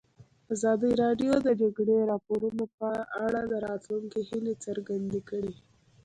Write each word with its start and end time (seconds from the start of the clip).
ازادي 0.53 0.91
راډیو 1.03 1.33
د 1.41 1.43
د 1.47 1.49
جګړې 1.61 1.95
راپورونه 2.11 2.63
په 2.79 2.89
اړه 3.25 3.41
د 3.51 3.53
راتلونکي 3.67 4.19
هیلې 4.29 4.53
څرګندې 4.65 5.19
کړې. 5.29 5.53